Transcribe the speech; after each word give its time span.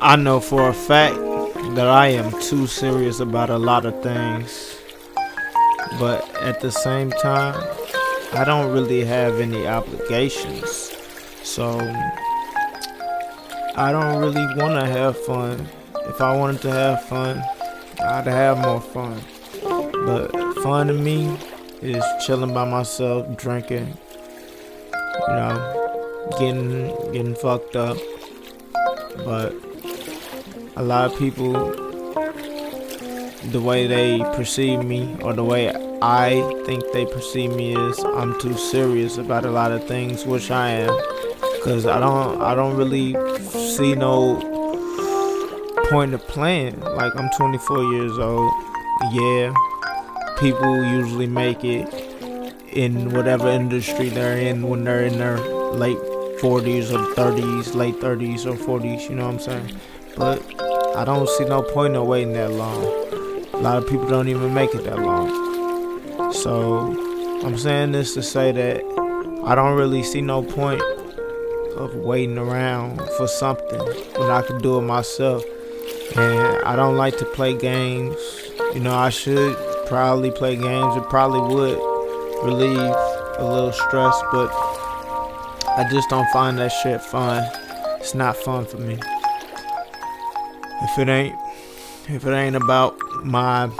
I 0.00 0.16
know 0.16 0.40
for 0.40 0.68
a 0.68 0.74
fact 0.74 1.16
that 1.74 1.86
I 1.86 2.08
am 2.08 2.32
too 2.40 2.66
serious 2.66 3.20
about 3.20 3.50
a 3.50 3.58
lot 3.58 3.86
of 3.86 4.02
things. 4.02 4.76
But 5.98 6.28
at 6.36 6.60
the 6.60 6.70
same 6.70 7.10
time, 7.10 7.54
I 8.32 8.44
don't 8.44 8.72
really 8.72 9.04
have 9.04 9.40
any 9.40 9.66
obligations. 9.66 10.92
So 11.42 11.78
I 13.76 13.92
don't 13.92 14.20
really 14.20 14.44
want 14.56 14.80
to 14.80 14.86
have 14.86 15.16
fun. 15.24 15.68
If 16.06 16.20
I 16.20 16.36
wanted 16.36 16.62
to 16.62 16.70
have 16.70 17.04
fun, 17.04 17.42
I'd 18.00 18.26
have 18.26 18.58
more 18.58 18.80
fun. 18.80 19.20
But 19.62 20.32
fun 20.62 20.88
to 20.88 20.94
me 20.94 21.38
is 21.80 22.04
chilling 22.26 22.52
by 22.52 22.68
myself, 22.68 23.36
drinking, 23.36 23.96
you 25.28 25.34
know, 25.34 26.28
getting 26.38 27.12
getting 27.12 27.34
fucked 27.34 27.76
up. 27.76 27.96
But 29.18 29.54
a 30.76 30.82
lot 30.82 31.12
of 31.12 31.18
people, 31.18 31.52
the 33.50 33.60
way 33.60 33.86
they 33.86 34.18
perceive 34.34 34.82
me 34.84 35.16
or 35.22 35.32
the 35.32 35.44
way 35.44 35.70
I 36.02 36.62
think 36.66 36.82
they 36.92 37.06
perceive 37.06 37.54
me 37.54 37.76
is 37.76 37.98
I'm 38.00 38.38
too 38.40 38.54
serious 38.54 39.18
about 39.18 39.44
a 39.44 39.50
lot 39.50 39.70
of 39.70 39.86
things, 39.86 40.26
which 40.26 40.50
I 40.50 40.70
am, 40.70 41.00
cause 41.62 41.86
I 41.86 42.00
don't 42.00 42.40
I 42.42 42.54
don't 42.54 42.76
really 42.76 43.14
see 43.38 43.94
no 43.94 44.40
point 45.90 46.14
of 46.14 46.26
playing. 46.26 46.80
Like 46.80 47.14
I'm 47.14 47.30
24 47.36 47.84
years 47.92 48.18
old. 48.18 48.52
Yeah, 49.12 49.52
people 50.40 50.82
usually 50.84 51.26
make 51.26 51.62
it 51.64 51.86
in 52.72 53.12
whatever 53.12 53.48
industry 53.48 54.08
they're 54.08 54.38
in 54.38 54.68
when 54.68 54.84
they're 54.84 55.04
in 55.04 55.18
their 55.18 55.38
late 55.38 55.98
40s 56.42 56.90
or 56.90 57.14
30s, 57.14 57.76
late 57.76 57.94
30s 58.00 58.46
or 58.46 58.56
40s, 58.56 59.08
you 59.08 59.14
know 59.14 59.26
what 59.26 59.34
I'm 59.34 59.38
saying? 59.38 59.80
But 60.16 60.42
I 60.96 61.04
don't 61.04 61.28
see 61.28 61.44
no 61.44 61.62
point 61.62 61.94
in 61.94 62.04
waiting 62.04 62.32
that 62.32 62.50
long. 62.50 62.82
A 63.52 63.58
lot 63.58 63.78
of 63.78 63.88
people 63.88 64.08
don't 64.08 64.26
even 64.26 64.52
make 64.52 64.74
it 64.74 64.82
that 64.82 64.98
long. 64.98 66.32
So 66.32 67.40
I'm 67.46 67.56
saying 67.56 67.92
this 67.92 68.14
to 68.14 68.24
say 68.24 68.50
that 68.50 68.82
I 69.44 69.54
don't 69.54 69.76
really 69.76 70.02
see 70.02 70.20
no 70.20 70.42
point 70.42 70.82
of 71.76 71.94
waiting 71.94 72.38
around 72.38 73.00
for 73.16 73.28
something 73.28 73.78
when 74.18 74.28
I 74.28 74.42
can 74.42 74.60
do 74.60 74.78
it 74.78 74.82
myself. 74.82 75.44
And 76.16 76.64
I 76.64 76.74
don't 76.74 76.96
like 76.96 77.18
to 77.18 77.24
play 77.24 77.56
games. 77.56 78.16
You 78.74 78.80
know, 78.80 78.96
I 78.96 79.10
should 79.10 79.56
probably 79.86 80.32
play 80.32 80.56
games. 80.56 80.96
It 80.96 81.08
probably 81.08 81.54
would 81.54 81.78
relieve 82.44 82.96
a 83.38 83.44
little 83.44 83.72
stress, 83.72 84.20
but 84.32 84.50
I 85.74 85.88
just 85.90 86.10
don't 86.10 86.28
find 86.28 86.58
that 86.58 86.68
shit 86.68 87.00
fun. 87.00 87.50
It's 87.98 88.14
not 88.14 88.36
fun 88.36 88.66
for 88.66 88.76
me. 88.76 88.98
If 90.82 90.98
it 90.98 91.08
ain't 91.08 91.34
if 92.08 92.26
it 92.26 92.32
ain't 92.32 92.56
about 92.56 92.98
my 93.24 93.70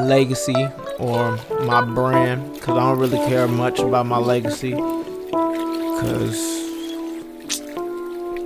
legacy 0.00 0.66
or 0.98 1.38
my 1.64 1.82
brand, 1.82 2.60
cause 2.62 2.78
I 2.78 2.80
don't 2.88 2.98
really 2.98 3.18
care 3.28 3.46
much 3.46 3.80
about 3.80 4.06
my 4.06 4.16
legacy, 4.16 4.72
cause 4.72 6.38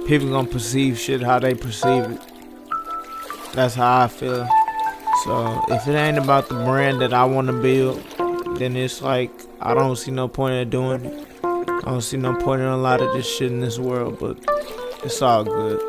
people 0.09 0.31
gonna 0.31 0.49
perceive 0.49 0.99
shit 0.99 1.23
how 1.23 1.39
they 1.39 1.55
perceive 1.55 2.05
it. 2.05 2.21
That's 3.53 3.77
how 3.77 4.01
I 4.01 4.09
feel. 4.09 4.49
So 5.25 5.65
if 5.69 5.87
it 5.87 5.95
ain't 5.95 6.19
about 6.19 6.49
the 6.49 6.57
brand 6.57 7.01
that 7.03 7.13
I 7.13 7.25
want 7.25 7.47
to 7.47 7.53
build, 7.53 8.03
then 8.57 8.75
it's 8.75 9.01
like 9.01 9.31
I 9.61 9.75
don't 9.75 9.95
see 9.95 10.11
no 10.11 10.27
point 10.27 10.55
in 10.55 10.71
doing 10.71 11.05
it. 11.05 11.29
I 11.69 11.81
don't 11.85 12.01
see 12.01 12.17
no 12.17 12.35
point 12.35 12.63
in 12.63 12.69
a 12.69 12.77
lot 12.77 13.01
of 13.01 13.13
this 13.13 13.27
shit 13.27 13.51
in 13.51 13.61
this 13.61 13.79
world, 13.79 14.19
but 14.19 14.39
it's 15.05 15.21
all 15.23 15.45
good. 15.45 15.81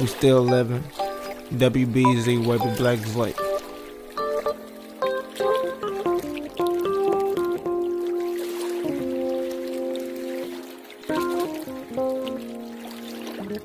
We 0.00 0.06
still 0.06 0.42
living. 0.42 0.82
WBZ, 1.52 2.44
Wavy 2.46 2.76
Black 2.76 2.98
white. 3.14 3.36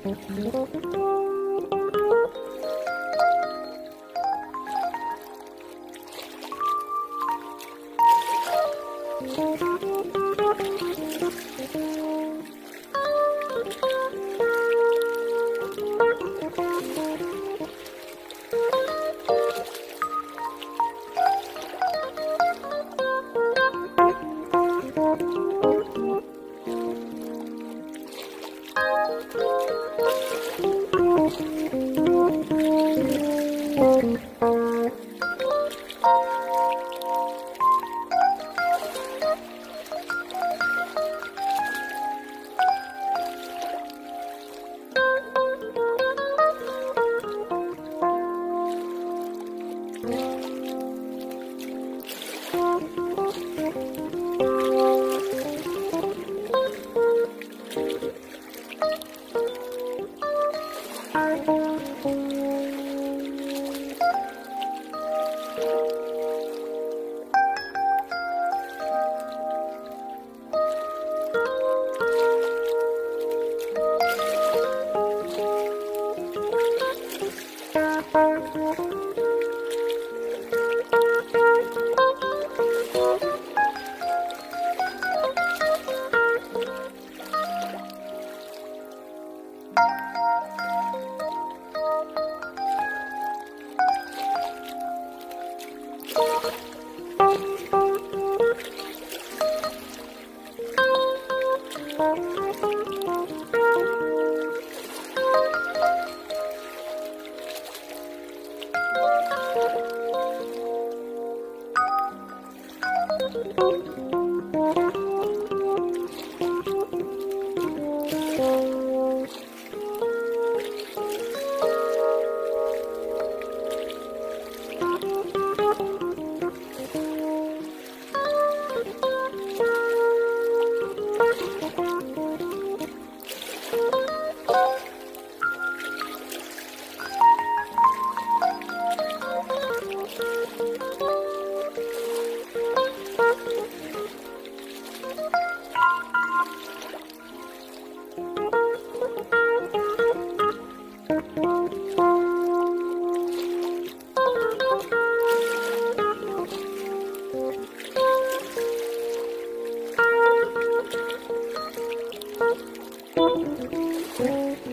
Thank 0.04 1.33